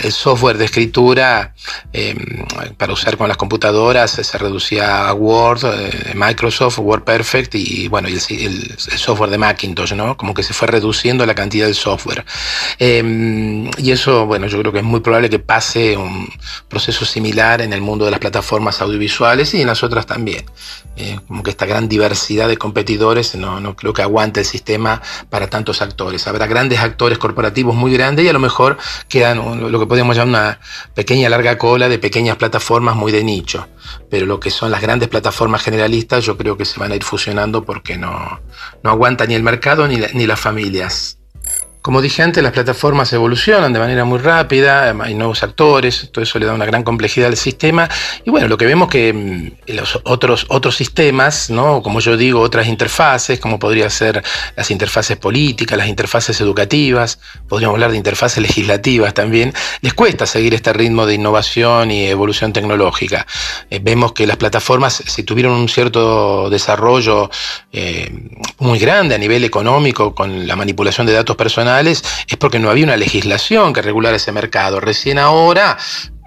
el 0.00 0.12
software 0.12 0.58
de 0.58 0.64
escritura 0.64 1.54
em, 1.92 2.16
para 2.76 2.92
usar 2.92 3.16
con 3.16 3.28
las 3.28 3.36
computadoras 3.36 4.10
se 4.10 4.38
reducía 4.38 5.08
a 5.08 5.14
Word, 5.14 5.64
eh, 5.64 6.12
Microsoft, 6.14 6.78
WordPerfect 6.78 7.54
y 7.54 7.88
bueno, 7.88 8.08
el, 8.08 8.14
el, 8.14 8.78
software 8.78 9.30
de 9.30 9.38
Macintosh, 9.38 9.94
¿no? 9.94 10.16
Como 10.16 10.34
que 10.34 10.42
se 10.42 10.52
fue 10.52 10.68
reduciendo 10.68 11.24
la 11.26 11.34
cantidad 11.34 11.66
del 11.66 11.74
software. 11.74 12.24
Em, 12.78 13.70
y 13.78 13.90
eso, 13.90 14.26
bueno, 14.26 14.46
yo 14.46 14.57
creo 14.60 14.72
que 14.72 14.78
es 14.78 14.84
muy 14.84 15.00
probable 15.00 15.30
que 15.30 15.38
pase 15.38 15.96
un 15.96 16.28
proceso 16.68 17.04
similar 17.04 17.60
en 17.60 17.72
el 17.72 17.80
mundo 17.80 18.04
de 18.04 18.10
las 18.10 18.20
plataformas 18.20 18.80
audiovisuales 18.80 19.54
y 19.54 19.60
en 19.60 19.66
las 19.66 19.82
otras 19.82 20.06
también. 20.06 20.44
Eh, 20.96 21.18
como 21.28 21.42
que 21.42 21.50
esta 21.50 21.66
gran 21.66 21.88
diversidad 21.88 22.48
de 22.48 22.56
competidores 22.56 23.34
no, 23.36 23.60
no 23.60 23.76
creo 23.76 23.92
que 23.92 24.02
aguante 24.02 24.40
el 24.40 24.46
sistema 24.46 25.00
para 25.30 25.48
tantos 25.48 25.82
actores. 25.82 26.26
Habrá 26.26 26.46
grandes 26.46 26.80
actores 26.80 27.18
corporativos 27.18 27.74
muy 27.74 27.92
grandes 27.92 28.24
y 28.24 28.28
a 28.28 28.32
lo 28.32 28.40
mejor 28.40 28.78
quedan 29.08 29.70
lo 29.70 29.78
que 29.78 29.86
podemos 29.86 30.16
llamar 30.16 30.28
una 30.28 30.60
pequeña 30.94 31.28
larga 31.28 31.56
cola 31.56 31.88
de 31.88 31.98
pequeñas 31.98 32.36
plataformas 32.36 32.96
muy 32.96 33.12
de 33.12 33.24
nicho. 33.24 33.66
Pero 34.10 34.26
lo 34.26 34.40
que 34.40 34.50
son 34.50 34.70
las 34.70 34.82
grandes 34.82 35.08
plataformas 35.08 35.62
generalistas 35.62 36.24
yo 36.24 36.36
creo 36.36 36.56
que 36.56 36.64
se 36.64 36.78
van 36.78 36.92
a 36.92 36.96
ir 36.96 37.04
fusionando 37.04 37.64
porque 37.64 37.96
no, 37.96 38.40
no 38.82 38.90
aguanta 38.90 39.26
ni 39.26 39.34
el 39.34 39.42
mercado 39.42 39.86
ni, 39.88 39.98
ni 40.14 40.26
las 40.26 40.40
familias. 40.40 41.17
Como 41.88 42.02
dije 42.02 42.22
antes, 42.22 42.42
las 42.42 42.52
plataformas 42.52 43.10
evolucionan 43.14 43.72
de 43.72 43.78
manera 43.78 44.04
muy 44.04 44.18
rápida, 44.18 44.94
hay 45.00 45.14
nuevos 45.14 45.42
actores, 45.42 46.10
todo 46.12 46.22
eso 46.22 46.38
le 46.38 46.44
da 46.44 46.52
una 46.52 46.66
gran 46.66 46.82
complejidad 46.82 47.28
al 47.28 47.38
sistema. 47.38 47.88
Y 48.26 48.30
bueno, 48.30 48.46
lo 48.46 48.58
que 48.58 48.66
vemos 48.66 48.90
que 48.90 49.14
mm, 49.14 49.72
los 49.72 49.98
otros, 50.04 50.44
otros 50.50 50.76
sistemas, 50.76 51.48
¿no? 51.48 51.82
como 51.82 52.00
yo 52.00 52.18
digo, 52.18 52.42
otras 52.42 52.66
interfaces, 52.66 53.40
como 53.40 53.58
podría 53.58 53.88
ser 53.88 54.22
las 54.54 54.70
interfaces 54.70 55.16
políticas, 55.16 55.78
las 55.78 55.88
interfaces 55.88 56.38
educativas, 56.42 57.20
podríamos 57.48 57.76
hablar 57.76 57.92
de 57.92 57.96
interfaces 57.96 58.42
legislativas 58.42 59.14
también, 59.14 59.54
les 59.80 59.94
cuesta 59.94 60.26
seguir 60.26 60.52
este 60.52 60.74
ritmo 60.74 61.06
de 61.06 61.14
innovación 61.14 61.90
y 61.90 62.04
evolución 62.04 62.52
tecnológica. 62.52 63.26
Eh, 63.70 63.80
vemos 63.82 64.12
que 64.12 64.26
las 64.26 64.36
plataformas, 64.36 65.02
si 65.06 65.22
tuvieron 65.22 65.52
un 65.52 65.70
cierto 65.70 66.50
desarrollo 66.50 67.30
eh, 67.72 68.12
muy 68.58 68.78
grande 68.78 69.14
a 69.14 69.18
nivel 69.18 69.42
económico 69.44 70.14
con 70.14 70.46
la 70.46 70.54
manipulación 70.54 71.06
de 71.06 71.14
datos 71.14 71.34
personales, 71.34 71.77
es 71.86 72.02
porque 72.38 72.58
no 72.58 72.70
había 72.70 72.84
una 72.84 72.96
legislación 72.96 73.72
que 73.72 73.82
regulara 73.82 74.16
ese 74.16 74.32
mercado. 74.32 74.80
Recién 74.80 75.18
ahora 75.18 75.78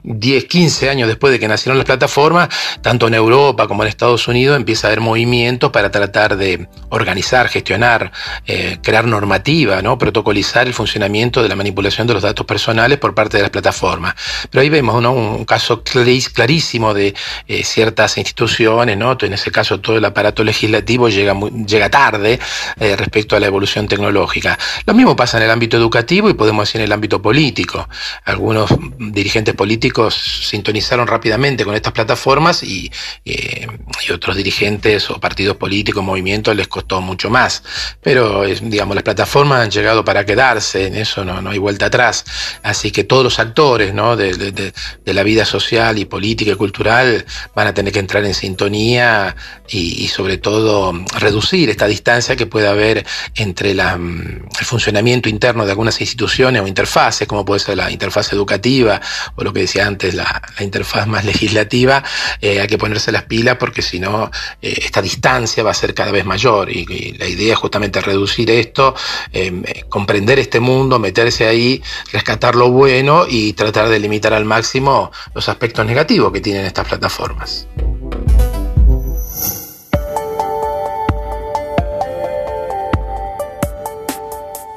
10, 0.03 0.45
15 0.45 0.89
años 0.89 1.07
después 1.07 1.31
de 1.31 1.39
que 1.39 1.47
nacieron 1.47 1.77
las 1.77 1.85
plataformas, 1.85 2.49
tanto 2.81 3.07
en 3.07 3.13
Europa 3.13 3.67
como 3.67 3.83
en 3.83 3.89
Estados 3.89 4.27
Unidos 4.27 4.57
empieza 4.57 4.87
a 4.87 4.89
haber 4.89 5.01
movimientos 5.01 5.71
para 5.71 5.91
tratar 5.91 6.37
de 6.37 6.67
organizar, 6.89 7.47
gestionar, 7.47 8.11
eh, 8.45 8.79
crear 8.81 9.05
normativa, 9.05 9.81
¿no? 9.81 9.97
protocolizar 9.97 10.67
el 10.67 10.73
funcionamiento 10.73 11.43
de 11.43 11.49
la 11.49 11.55
manipulación 11.55 12.07
de 12.07 12.13
los 12.13 12.23
datos 12.23 12.45
personales 12.45 12.97
por 12.97 13.13
parte 13.13 13.37
de 13.37 13.43
las 13.43 13.51
plataformas. 13.51 14.15
Pero 14.49 14.61
ahí 14.61 14.69
vemos 14.69 14.95
un 15.05 15.45
caso 15.45 15.83
clarísimo 15.83 16.93
de 16.93 17.13
eh, 17.47 17.63
ciertas 17.63 18.17
instituciones, 18.17 18.97
¿no? 18.97 19.17
en 19.21 19.33
ese 19.33 19.51
caso 19.51 19.79
todo 19.79 19.97
el 19.97 20.05
aparato 20.05 20.43
legislativo 20.43 21.09
llega, 21.09 21.35
llega 21.67 21.89
tarde 21.89 22.39
eh, 22.79 22.95
respecto 22.95 23.35
a 23.35 23.39
la 23.39 23.47
evolución 23.47 23.87
tecnológica. 23.87 24.57
Lo 24.85 24.93
mismo 24.93 25.15
pasa 25.15 25.37
en 25.37 25.43
el 25.43 25.51
ámbito 25.51 25.77
educativo 25.77 26.29
y 26.29 26.33
podemos 26.33 26.67
decir 26.67 26.81
en 26.81 26.85
el 26.85 26.91
ámbito 26.91 27.21
político. 27.21 27.87
Algunos 28.25 28.69
dirigentes 28.97 29.53
políticos 29.53 29.90
sintonizaron 30.09 31.07
rápidamente 31.07 31.65
con 31.65 31.75
estas 31.75 31.93
plataformas 31.93 32.63
y, 32.63 32.91
eh, 33.25 33.67
y, 34.07 34.11
otros 34.11 34.35
dirigentes 34.35 35.09
o 35.09 35.19
partidos 35.19 35.57
políticos, 35.57 36.03
movimientos 36.03 36.55
les 36.55 36.67
costó 36.67 37.01
mucho 37.01 37.29
más. 37.29 37.63
Pero, 38.01 38.43
digamos, 38.43 38.95
las 38.95 39.03
plataformas 39.03 39.61
han 39.61 39.71
llegado 39.71 40.03
para 40.03 40.25
quedarse, 40.25 40.87
en 40.87 40.95
eso 40.95 41.23
no, 41.25 41.41
no 41.41 41.51
hay 41.51 41.57
vuelta 41.57 41.87
atrás. 41.87 42.25
Así 42.63 42.91
que 42.91 43.03
todos 43.03 43.23
los 43.23 43.39
actores 43.39 43.93
¿no? 43.93 44.15
de, 44.15 44.33
de, 44.33 45.13
la 45.13 45.23
vida 45.23 45.43
social 45.45 45.99
y 45.99 46.05
política 46.05 46.51
y 46.51 46.55
cultural 46.55 47.25
van 47.53 47.67
a 47.67 47.73
tener 47.73 47.91
que 47.91 47.99
entrar 47.99 48.23
en 48.25 48.33
sintonía 48.33 49.35
y, 49.69 50.07
sobre 50.07 50.37
todo 50.37 50.93
reducir 51.19 51.69
esta 51.69 51.87
distancia 51.87 52.35
que 52.35 52.45
puede 52.45 52.67
haber 52.67 53.05
entre 53.35 53.73
mm, 53.73 54.47
el 54.59 54.65
funcionamiento 54.65 55.29
interno 55.29 55.65
de 55.65 55.71
algunas 55.71 55.99
instituciones 56.01 56.61
o 56.61 56.67
interfaces, 56.67 57.27
como 57.27 57.45
puede 57.45 57.59
ser 57.59 57.77
la 57.77 57.91
interfaz 57.91 58.33
educativa 58.33 59.01
o 59.35 59.43
lo 59.43 59.53
que 59.53 59.61
decía 59.61 59.80
antes, 59.81 60.13
la, 60.13 60.41
interfaz 60.59 61.07
más 61.07 61.25
legislativa, 61.25 62.03
eh, 62.39 62.59
hay 62.59 62.67
que 62.67 62.77
ponerse 62.77 63.11
las 63.11 63.23
pilas 63.23 63.57
porque 63.57 63.81
si 63.81 63.99
no, 63.99 64.29
eh, 64.61 64.79
esta 64.83 65.01
distancia 65.01 65.63
va 65.63 65.71
a 65.71 65.73
ser 65.73 65.93
cada 65.93 66.11
vez 66.11 66.25
mayor 66.25 66.69
y, 66.69 66.85
la 67.17 67.27
idea 67.27 67.53
es 67.53 67.59
justamente 67.59 68.01
reducir 68.01 68.49
esto, 68.51 68.95
em, 69.31 69.63
eh, 69.65 69.85
comprender 69.89 70.39
este 70.39 70.59
mundo, 70.59 70.99
meterse 70.99 71.47
ahí, 71.47 71.81
rescatar 72.11 72.55
lo 72.55 72.69
bueno 72.69 73.25
y 73.27 73.53
tratar 73.53 73.89
de 73.89 73.99
limitar 73.99 74.33
al 74.33 74.45
máximo 74.45 75.11
los 75.33 75.47
aspectos 75.49 75.85
negativos 75.85 76.31
que 76.31 76.41
tienen 76.41 76.65
estas 76.65 76.87
plataformas. 76.87 77.67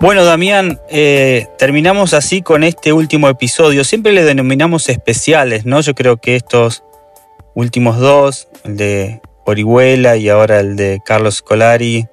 Bueno, 0.05 0.27
Damián, 0.27 0.79
eh, 0.91 1.47
terminamos 1.57 2.13
así 2.13 2.43
con 2.43 2.63
este 2.63 2.93
último 2.93 3.31
episodio. 3.31 3.85
Siempre 3.85 4.13
le 4.13 4.23
denominamos 4.23 4.91
especiales, 4.91 5.65
¿no? 5.65 5.81
Yo 5.81 5.95
creo 5.95 6.19
que 6.19 6.37
estos 6.37 6.85
últimos 7.55 7.99
dos, 7.99 8.49
el 8.65 8.77
de 8.77 9.23
Orihuela 9.47 10.19
y 10.19 10.29
ahora 10.29 10.61
el 10.61 10.77
de 10.77 11.01
Carlos 11.03 11.37
Scolari, 11.37 12.07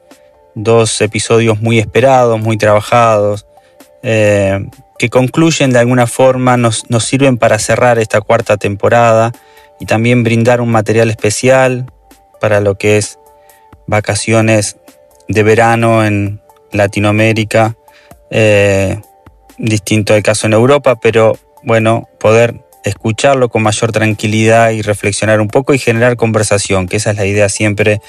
dos 0.55 1.01
episodios 1.01 1.59
muy 1.59 1.79
esperados, 1.79 2.39
muy 2.39 2.55
trabajados, 2.55 3.45
eh, 4.03 4.69
que 4.97 5.09
concluyen 5.09 5.71
de 5.71 5.79
alguna 5.79 6.07
forma, 6.07 6.55
nos, 6.55 6.89
nos 6.89 7.03
sirven 7.03 7.37
para 7.37 7.59
cerrar 7.59 7.99
esta 7.99 8.21
cuarta 8.21 8.55
temporada 8.55 9.33
y 9.81 9.85
también 9.85 10.23
brindar 10.23 10.61
un 10.61 10.71
material 10.71 11.09
especial 11.09 11.91
para 12.39 12.61
lo 12.61 12.77
que 12.77 12.95
es 12.95 13.19
vacaciones 13.85 14.77
de 15.27 15.43
verano 15.43 16.05
en 16.05 16.41
Latinoamérica 16.71 17.75
eh, 18.31 18.99
distinto 19.57 20.13
del 20.13 20.23
caso 20.23 20.47
en 20.47 20.53
Europa, 20.53 20.99
pero 20.99 21.37
bueno, 21.63 22.09
poder 22.19 22.65
escucharlo 22.83 23.49
con 23.49 23.61
mayor 23.61 23.91
tranquilidad 23.91 24.71
y 24.71 24.81
reflexionar 24.81 25.39
un 25.39 25.47
poco 25.47 25.73
y 25.73 25.79
generar 25.79 26.15
conversación, 26.15 26.87
que 26.87 26.97
esa 26.97 27.11
es 27.11 27.17
la 27.17 27.25
idea 27.25 27.49
siempre 27.49 28.01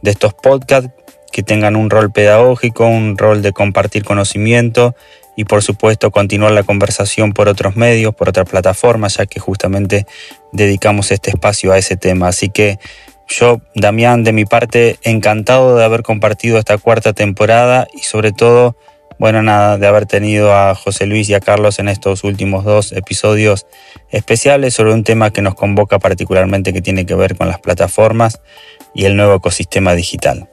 de 0.00 0.10
estos 0.10 0.32
podcasts, 0.32 0.90
que 1.30 1.42
tengan 1.42 1.76
un 1.76 1.90
rol 1.90 2.12
pedagógico, 2.12 2.86
un 2.86 3.18
rol 3.18 3.42
de 3.42 3.52
compartir 3.52 4.04
conocimiento 4.04 4.94
y 5.36 5.44
por 5.44 5.62
supuesto 5.62 6.12
continuar 6.12 6.52
la 6.52 6.62
conversación 6.62 7.32
por 7.32 7.48
otros 7.48 7.74
medios, 7.74 8.14
por 8.14 8.28
otras 8.28 8.48
plataformas, 8.48 9.16
ya 9.16 9.26
que 9.26 9.40
justamente 9.40 10.06
dedicamos 10.52 11.10
este 11.10 11.30
espacio 11.30 11.72
a 11.72 11.78
ese 11.78 11.96
tema. 11.96 12.28
Así 12.28 12.50
que 12.50 12.78
yo, 13.26 13.60
Damián, 13.74 14.22
de 14.22 14.32
mi 14.32 14.44
parte, 14.44 14.98
encantado 15.02 15.76
de 15.76 15.84
haber 15.84 16.02
compartido 16.02 16.58
esta 16.58 16.78
cuarta 16.78 17.12
temporada 17.12 17.88
y 17.92 18.04
sobre 18.04 18.30
todo 18.32 18.76
bueno, 19.24 19.42
nada, 19.42 19.78
de 19.78 19.86
haber 19.86 20.04
tenido 20.04 20.52
a 20.52 20.74
José 20.74 21.06
Luis 21.06 21.30
y 21.30 21.34
a 21.34 21.40
Carlos 21.40 21.78
en 21.78 21.88
estos 21.88 22.24
últimos 22.24 22.62
dos 22.62 22.92
episodios 22.92 23.64
especiales 24.10 24.74
sobre 24.74 24.92
un 24.92 25.02
tema 25.02 25.30
que 25.30 25.40
nos 25.40 25.54
convoca 25.54 25.98
particularmente 25.98 26.74
que 26.74 26.82
tiene 26.82 27.06
que 27.06 27.14
ver 27.14 27.34
con 27.34 27.48
las 27.48 27.58
plataformas 27.58 28.42
y 28.94 29.06
el 29.06 29.16
nuevo 29.16 29.36
ecosistema 29.36 29.94
digital. 29.94 30.50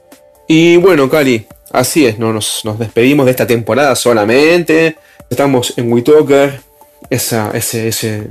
Y 0.47 0.77
bueno, 0.77 1.09
Cali, 1.09 1.47
así 1.73 2.05
es, 2.05 2.17
¿no? 2.17 2.31
nos, 2.31 2.63
despedimos 2.79 3.25
de 3.25 3.31
esta 3.31 3.45
temporada 3.45 3.93
solamente. 3.93 4.95
Estamos 5.29 5.77
en 5.77 5.91
WeTalker, 5.91 6.61
ese, 7.09 7.41
ese, 7.53 8.29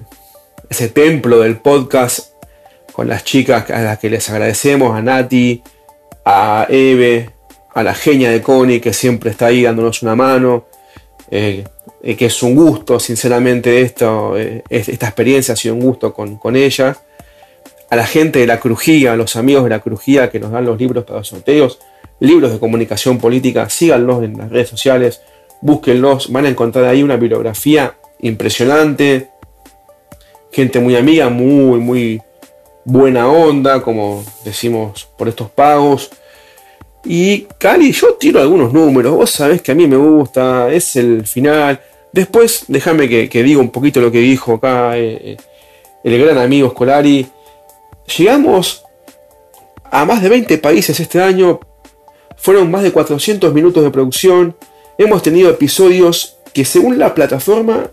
ese 0.71 0.89
templo 0.89 1.41
del 1.41 1.59
podcast 1.59 2.31
con 2.95 3.09
las 3.09 3.25
chicas 3.25 3.69
a 3.69 3.83
las 3.83 3.99
que 3.99 4.09
les 4.09 4.31
agradecemos, 4.31 4.97
a 4.97 5.03
Nati, 5.03 5.63
a 6.25 6.67
Eve, 6.71 7.29
a 7.73 7.83
la 7.83 7.95
genia 7.95 8.31
de 8.31 8.43
Connie 8.43 8.81
que 8.81 8.93
siempre 8.93 9.31
está 9.31 9.47
ahí 9.47 9.63
dándonos 9.63 10.03
una 10.03 10.17
mano, 10.17 10.67
eh, 11.31 11.65
eh, 12.03 12.17
que 12.17 12.27
es 12.27 12.43
un 12.43 12.55
gusto, 12.55 12.99
sinceramente, 12.99 13.83
esto, 13.83 14.37
eh, 14.37 14.63
esta 14.69 15.07
experiencia 15.07 15.55
ha 15.55 15.57
sido 15.57 15.75
un 15.75 15.81
gusto 15.81 16.13
con, 16.13 16.37
con, 16.37 16.57
ella. 16.57 16.97
A 17.89 17.97
la 17.97 18.07
gente 18.07 18.41
de 18.41 18.47
la 18.47 18.59
Crujía, 18.59 19.13
a 19.13 19.17
los 19.17 19.37
amigos 19.37 19.65
de 19.65 19.71
la 19.71 19.81
Crujía 19.81 20.31
que 20.31 20.41
nos 20.41 20.51
dan 20.51 20.65
los 20.65 20.79
libros 20.79 21.05
para 21.05 21.19
los 21.19 21.29
sorteos, 21.29 21.79
libros 22.21 22.53
de 22.53 22.59
comunicación 22.59 23.19
política, 23.19 23.69
síganlos 23.69 24.23
en 24.25 24.39
las 24.39 24.51
redes 24.51 24.69
sociales, 24.69 25.23
búsquenlos, 25.61 26.33
van 26.33 26.47
a 26.47 26.49
encontrar 26.49 26.85
ahí 26.85 27.03
una 27.03 27.17
bibliografía 27.17 27.95
impresionante, 28.21 29.31
gente 30.53 30.81
muy 30.81 30.97
amiga, 30.97 31.29
muy, 31.29 31.81
muy 31.81 32.23
buena 32.85 33.29
onda, 33.29 33.83
como 33.83 34.25
decimos 34.45 35.09
por 35.17 35.29
estos 35.29 35.51
pagos 35.51 36.11
y 37.05 37.47
Cali, 37.59 37.93
yo 37.93 38.15
tiro 38.15 38.41
algunos 38.41 38.73
números, 38.73 39.15
vos 39.15 39.31
sabés 39.31 39.63
que 39.63 39.73
a 39.73 39.75
mí 39.75 39.87
me 39.87 39.97
gusta, 39.97 40.71
es 40.73 40.97
el 40.97 41.27
final. 41.27 41.81
Después, 42.13 42.65
déjame 42.69 43.09
que, 43.09 43.43
diga 43.43 43.61
un 43.61 43.71
poquito 43.71 44.01
lo 44.01 44.11
que 44.11 44.19
dijo 44.19 44.55
acá 44.55 44.99
eh, 44.99 45.33
eh, 45.33 45.37
el 46.05 46.23
gran 46.23 46.39
amigo 46.39 46.71
Scolari. 46.71 47.27
Llegamos 48.19 48.85
a 49.91 50.05
más 50.05 50.23
de 50.23 50.29
20 50.29 50.59
países 50.59 50.99
este 51.01 51.23
año, 51.23 51.61
fueron 52.37 52.71
más 52.71 52.83
de 52.83 52.93
400 52.93 53.53
minutos 53.55 53.83
de 53.83 53.91
producción, 53.91 54.57
hemos 54.99 55.23
tenido 55.23 55.51
episodios 55.51 56.39
que 56.53 56.65
según 56.65 56.99
la 56.99 57.15
plataforma 57.15 57.91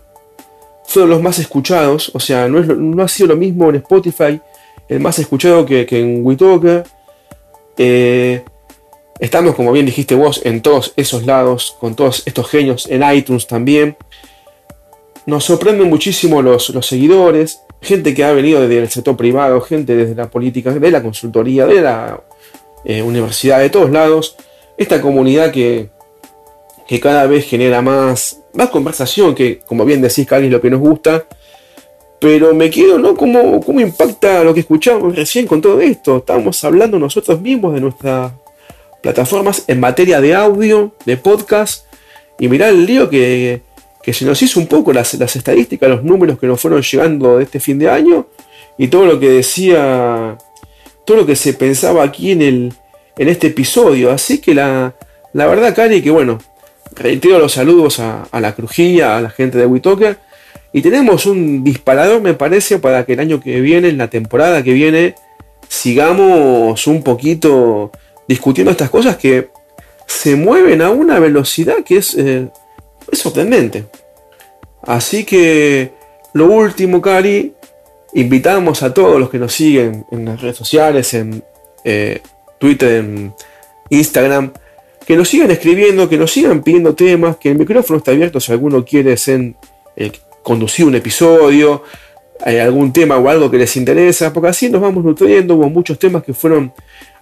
fueron 0.84 1.10
los 1.10 1.22
más 1.22 1.38
escuchados, 1.38 2.10
o 2.14 2.20
sea, 2.20 2.48
no, 2.48 2.58
es, 2.58 2.66
no 2.66 3.02
ha 3.02 3.08
sido 3.08 3.28
lo 3.28 3.36
mismo 3.36 3.68
en 3.68 3.76
Spotify, 3.76 4.40
el 4.88 5.00
más 5.00 5.18
escuchado 5.18 5.64
que, 5.66 5.86
en 5.90 6.24
WeTalker. 6.24 6.84
Eh, 7.76 8.42
Estamos, 9.20 9.56
como 9.56 9.72
bien 9.72 9.86
dijiste 9.86 10.14
vos, 10.14 10.40
en 10.44 10.62
todos 10.62 10.92
esos 10.96 11.26
lados, 11.26 11.76
con 11.80 11.96
todos 11.96 12.22
estos 12.26 12.48
genios, 12.48 12.86
en 12.88 13.02
iTunes 13.12 13.46
también. 13.46 13.96
nos 15.26 15.44
sorprenden 15.44 15.88
muchísimo 15.88 16.40
los, 16.40 16.70
los 16.70 16.86
seguidores, 16.86 17.60
gente 17.82 18.14
que 18.14 18.24
ha 18.24 18.32
venido 18.32 18.60
desde 18.60 18.78
el 18.78 18.88
sector 18.88 19.16
privado, 19.16 19.60
gente 19.60 19.96
desde 19.96 20.14
la 20.14 20.30
política, 20.30 20.72
de 20.72 20.90
la 20.90 21.02
consultoría, 21.02 21.66
de 21.66 21.80
la 21.82 22.22
eh, 22.84 23.02
universidad, 23.02 23.58
de 23.58 23.70
todos 23.70 23.90
lados. 23.90 24.36
Esta 24.76 25.02
comunidad 25.02 25.50
que, 25.50 25.90
que 26.86 27.00
cada 27.00 27.26
vez 27.26 27.44
genera 27.44 27.82
más, 27.82 28.40
más 28.54 28.70
conversación, 28.70 29.34
que 29.34 29.60
como 29.66 29.84
bien 29.84 30.00
decís, 30.00 30.26
Cali, 30.26 30.46
es 30.46 30.52
lo 30.52 30.60
que 30.60 30.70
nos 30.70 30.80
gusta. 30.80 31.26
Pero 32.20 32.54
me 32.54 32.70
quedo, 32.70 32.98
¿no? 32.98 33.16
¿Cómo, 33.16 33.60
¿Cómo 33.60 33.80
impacta 33.80 34.42
lo 34.42 34.54
que 34.54 34.60
escuchamos 34.60 35.14
recién 35.14 35.46
con 35.46 35.60
todo 35.60 35.80
esto? 35.80 36.18
Estábamos 36.18 36.62
hablando 36.64 36.98
nosotros 36.98 37.40
mismos 37.40 37.74
de 37.74 37.80
nuestras 37.80 38.32
plataformas 39.02 39.64
en 39.66 39.80
materia 39.80 40.20
de 40.20 40.34
audio, 40.34 40.94
de 41.04 41.16
podcast. 41.16 41.86
Y 42.38 42.48
mirá 42.48 42.68
el 42.68 42.86
lío 42.86 43.10
que, 43.10 43.62
que 44.02 44.12
se 44.12 44.24
nos 44.24 44.40
hizo 44.42 44.60
un 44.60 44.66
poco 44.66 44.92
las, 44.92 45.14
las, 45.14 45.36
estadísticas, 45.36 45.88
los 45.88 46.04
números 46.04 46.38
que 46.38 46.46
nos 46.46 46.60
fueron 46.60 46.82
llegando 46.82 47.38
de 47.38 47.44
este 47.44 47.60
fin 47.60 47.78
de 47.78 47.90
año. 47.90 48.26
Y 48.76 48.88
todo 48.88 49.06
lo 49.06 49.18
que 49.18 49.28
decía, 49.28 50.36
todo 51.04 51.18
lo 51.18 51.26
que 51.26 51.36
se 51.36 51.54
pensaba 51.54 52.04
aquí 52.04 52.32
en, 52.32 52.42
el, 52.42 52.72
en 53.16 53.28
este 53.28 53.48
episodio. 53.48 54.10
Así 54.10 54.38
que 54.38 54.54
la, 54.54 54.94
la 55.32 55.46
verdad, 55.46 55.74
Cari, 55.74 56.00
que 56.00 56.10
bueno, 56.10 56.38
reitero 56.94 57.38
los 57.38 57.52
saludos 57.52 57.98
a, 58.00 58.24
a 58.30 58.40
la 58.40 58.54
crujía, 58.54 59.16
a 59.16 59.20
la 59.20 59.30
gente 59.30 59.58
de 59.58 59.66
WeToker. 59.66 60.18
Y 60.72 60.82
tenemos 60.82 61.26
un 61.26 61.64
disparador, 61.64 62.20
me 62.20 62.34
parece, 62.34 62.78
para 62.78 63.04
que 63.04 63.14
el 63.14 63.20
año 63.20 63.40
que 63.40 63.60
viene, 63.60 63.88
en 63.88 63.98
la 63.98 64.10
temporada 64.10 64.62
que 64.62 64.74
viene, 64.74 65.14
sigamos 65.68 66.86
un 66.86 67.02
poquito 67.02 67.90
discutiendo 68.28 68.70
estas 68.70 68.90
cosas 68.90 69.16
que 69.16 69.48
se 70.06 70.36
mueven 70.36 70.82
a 70.82 70.90
una 70.90 71.18
velocidad 71.18 71.82
que 71.84 71.96
es, 71.96 72.14
eh, 72.14 72.48
es 73.10 73.18
sorprendente. 73.18 73.86
Así 74.82 75.24
que 75.24 75.92
lo 76.34 76.46
último, 76.46 77.00
Cari, 77.00 77.54
invitamos 78.14 78.82
a 78.82 78.92
todos 78.94 79.18
los 79.18 79.30
que 79.30 79.38
nos 79.38 79.52
siguen 79.52 80.04
en 80.10 80.24
las 80.26 80.40
redes 80.40 80.56
sociales, 80.56 81.12
en 81.14 81.42
eh, 81.84 82.20
Twitter, 82.58 82.96
en 82.96 83.34
Instagram, 83.90 84.52
que 85.06 85.16
nos 85.16 85.28
sigan 85.28 85.50
escribiendo, 85.50 86.08
que 86.08 86.18
nos 86.18 86.30
sigan 86.30 86.62
pidiendo 86.62 86.94
temas, 86.94 87.36
que 87.36 87.50
el 87.50 87.58
micrófono 87.58 87.98
está 87.98 88.10
abierto 88.10 88.40
si 88.40 88.52
alguno 88.52 88.84
quiere 88.84 89.14
eh, 89.96 90.12
conducir 90.42 90.84
un 90.84 90.94
episodio, 90.94 91.82
hay 92.40 92.58
algún 92.58 92.92
tema 92.92 93.16
o 93.16 93.28
algo 93.28 93.50
que 93.50 93.58
les 93.58 93.76
interesa, 93.76 94.32
porque 94.32 94.50
así 94.50 94.70
nos 94.70 94.80
vamos 94.80 95.04
nutriendo, 95.04 95.56
hubo 95.56 95.68
muchos 95.68 95.98
temas 95.98 96.22
que 96.22 96.34
fueron 96.34 96.72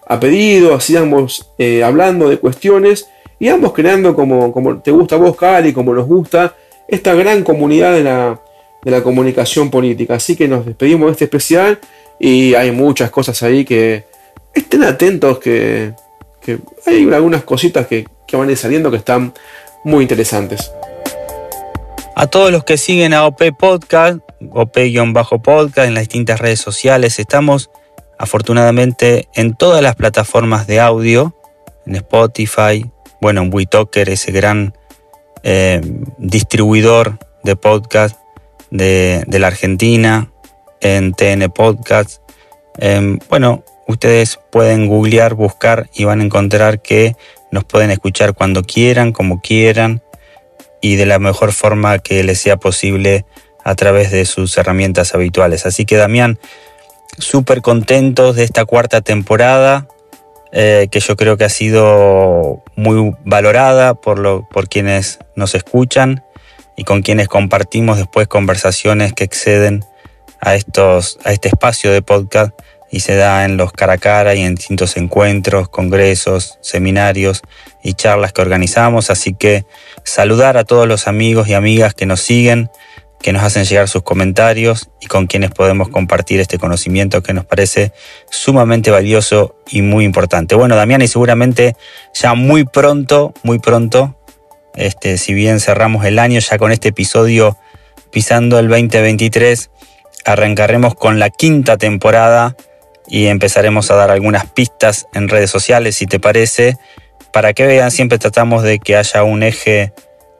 a 0.06 0.20
pedido, 0.20 0.74
así 0.74 0.94
vamos 0.94 1.50
eh, 1.58 1.82
hablando 1.82 2.28
de 2.28 2.38
cuestiones 2.38 3.08
y 3.38 3.50
vamos 3.50 3.72
creando 3.72 4.14
como, 4.14 4.52
como 4.52 4.78
te 4.78 4.90
gusta 4.90 5.16
a 5.16 5.18
vos, 5.18 5.36
Cali, 5.36 5.72
como 5.72 5.92
nos 5.92 6.06
gusta, 6.06 6.54
esta 6.88 7.14
gran 7.14 7.42
comunidad 7.42 7.92
de 7.92 8.04
la, 8.04 8.40
de 8.82 8.90
la 8.90 9.02
comunicación 9.02 9.70
política. 9.70 10.14
Así 10.14 10.36
que 10.36 10.48
nos 10.48 10.64
despedimos 10.64 11.08
de 11.08 11.12
este 11.12 11.24
especial 11.24 11.78
y 12.18 12.54
hay 12.54 12.70
muchas 12.70 13.10
cosas 13.10 13.42
ahí 13.42 13.64
que 13.64 14.04
estén 14.54 14.84
atentos, 14.84 15.38
que, 15.38 15.92
que 16.40 16.58
hay 16.86 17.12
algunas 17.12 17.42
cositas 17.42 17.86
que, 17.86 18.06
que 18.26 18.36
van 18.36 18.48
a 18.48 18.52
ir 18.52 18.58
saliendo 18.58 18.90
que 18.90 18.98
están 18.98 19.34
muy 19.84 20.02
interesantes. 20.02 20.70
A 22.14 22.28
todos 22.28 22.50
los 22.50 22.64
que 22.64 22.78
siguen 22.78 23.12
a 23.12 23.26
OP 23.26 23.42
Podcast, 23.58 24.20
OP-podcast 24.50 25.86
en 25.86 25.94
las 25.94 26.04
distintas 26.04 26.40
redes 26.40 26.60
sociales, 26.60 27.18
estamos 27.18 27.70
afortunadamente 28.18 29.28
en 29.34 29.54
todas 29.54 29.82
las 29.82 29.96
plataformas 29.96 30.66
de 30.66 30.80
audio, 30.80 31.36
en 31.86 31.96
Spotify, 31.96 32.90
bueno, 33.20 33.42
en 33.42 33.52
WeTalker, 33.52 34.08
ese 34.08 34.32
gran 34.32 34.74
eh, 35.42 35.80
distribuidor 36.18 37.18
de 37.44 37.56
podcast 37.56 38.16
de, 38.70 39.24
la 39.28 39.46
Argentina, 39.46 40.30
en 40.80 41.12
TN 41.12 41.50
Podcast. 41.50 42.20
Eh, 42.78 43.18
bueno, 43.28 43.64
ustedes 43.86 44.38
pueden 44.50 44.86
googlear, 44.86 45.34
buscar 45.34 45.88
y 45.94 46.04
van 46.04 46.20
a 46.20 46.24
encontrar 46.24 46.82
que 46.82 47.16
nos 47.50 47.64
pueden 47.64 47.90
escuchar 47.90 48.34
cuando 48.34 48.62
quieran, 48.62 49.12
como 49.12 49.40
quieran 49.40 50.02
y 50.80 50.96
de 50.96 51.06
la 51.06 51.18
mejor 51.18 51.52
forma 51.52 51.98
que 51.98 52.22
les 52.22 52.40
sea 52.40 52.56
posible 52.56 53.24
a 53.64 53.74
través 53.74 54.10
de 54.10 54.24
sus 54.24 54.56
herramientas 54.58 55.14
habituales. 55.14 55.66
Así 55.66 55.84
que 55.84 55.96
Damián, 55.96 56.38
súper 57.18 57.62
contentos 57.62 58.36
de 58.36 58.44
esta 58.44 58.64
cuarta 58.64 59.00
temporada, 59.00 59.88
eh, 60.52 60.88
que 60.90 61.00
yo 61.00 61.16
creo 61.16 61.36
que 61.36 61.44
ha 61.44 61.50
sido 61.50 62.62
muy 62.76 63.14
valorada 63.24 63.94
por, 63.94 64.18
lo, 64.18 64.48
por 64.48 64.68
quienes 64.68 65.18
nos 65.34 65.54
escuchan 65.54 66.24
y 66.76 66.84
con 66.84 67.02
quienes 67.02 67.28
compartimos 67.28 67.98
después 67.98 68.28
conversaciones 68.28 69.12
que 69.12 69.24
exceden 69.24 69.84
a, 70.40 70.54
estos, 70.54 71.18
a 71.24 71.32
este 71.32 71.48
espacio 71.48 71.92
de 71.92 72.02
podcast 72.02 72.52
y 72.90 73.00
se 73.00 73.16
da 73.16 73.44
en 73.44 73.56
los 73.56 73.72
cara 73.72 73.94
a 73.94 73.98
cara 73.98 74.34
y 74.34 74.42
en 74.42 74.54
distintos 74.54 74.96
encuentros, 74.96 75.68
congresos, 75.68 76.58
seminarios 76.60 77.42
y 77.82 77.94
charlas 77.94 78.32
que 78.32 78.42
organizamos. 78.42 79.10
Así 79.10 79.34
que 79.34 79.66
saludar 80.04 80.56
a 80.56 80.64
todos 80.64 80.86
los 80.86 81.08
amigos 81.08 81.48
y 81.48 81.54
amigas 81.54 81.94
que 81.94 82.06
nos 82.06 82.20
siguen, 82.20 82.70
que 83.20 83.32
nos 83.32 83.42
hacen 83.42 83.64
llegar 83.64 83.88
sus 83.88 84.02
comentarios 84.02 84.90
y 85.00 85.06
con 85.06 85.26
quienes 85.26 85.50
podemos 85.50 85.88
compartir 85.88 86.40
este 86.40 86.58
conocimiento 86.58 87.22
que 87.22 87.32
nos 87.32 87.44
parece 87.44 87.92
sumamente 88.30 88.90
valioso 88.90 89.56
y 89.68 89.82
muy 89.82 90.04
importante. 90.04 90.54
Bueno, 90.54 90.76
Damián, 90.76 91.02
y 91.02 91.08
seguramente 91.08 91.76
ya 92.14 92.34
muy 92.34 92.64
pronto, 92.64 93.34
muy 93.42 93.58
pronto, 93.58 94.18
este, 94.74 95.18
si 95.18 95.34
bien 95.34 95.60
cerramos 95.60 96.04
el 96.04 96.18
año 96.18 96.38
ya 96.38 96.58
con 96.58 96.70
este 96.70 96.88
episodio 96.88 97.56
pisando 98.10 98.58
el 98.58 98.68
2023, 98.68 99.70
arrancaremos 100.24 100.94
con 100.94 101.18
la 101.18 101.30
quinta 101.30 101.76
temporada 101.76 102.56
y 103.08 103.26
empezaremos 103.26 103.90
a 103.90 103.94
dar 103.94 104.10
algunas 104.10 104.46
pistas 104.46 105.06
en 105.14 105.28
redes 105.28 105.50
sociales, 105.50 105.96
si 105.96 106.06
te 106.06 106.20
parece, 106.20 106.76
para 107.32 107.52
que 107.54 107.66
vean, 107.66 107.90
siempre 107.90 108.18
tratamos 108.18 108.62
de 108.62 108.78
que 108.78 108.96
haya 108.96 109.22
un 109.22 109.42
eje 109.42 109.92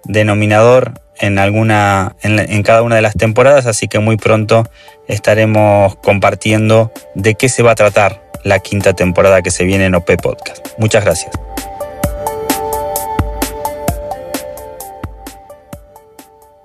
denominador 0.04 1.00
en, 1.18 1.38
alguna, 1.38 2.16
en, 2.22 2.38
en 2.38 2.62
cada 2.62 2.82
una 2.82 2.96
de 2.96 3.02
las 3.02 3.14
temporadas, 3.14 3.66
así 3.66 3.88
que 3.88 3.98
muy 3.98 4.16
pronto 4.16 4.68
estaremos 5.08 5.96
compartiendo 5.96 6.92
de 7.14 7.34
qué 7.34 7.48
se 7.48 7.62
va 7.62 7.72
a 7.72 7.74
tratar 7.74 8.30
la 8.44 8.60
quinta 8.60 8.94
temporada 8.94 9.42
que 9.42 9.50
se 9.50 9.64
viene 9.64 9.86
en 9.86 9.94
OP 9.94 10.16
Podcast. 10.22 10.68
Muchas 10.78 11.04
gracias. 11.04 11.32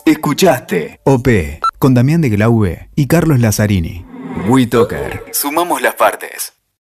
Escuchaste 0.06 1.00
OP 1.04 1.28
con 1.80 1.94
Damián 1.94 2.22
de 2.22 2.30
Glaube 2.30 2.90
y 2.96 3.08
Carlos 3.08 3.40
Lazzarini. 3.40 4.06
WeToker. 4.48 5.24
Sumamos 5.32 5.82
las 5.82 5.96
partes. 5.96 6.54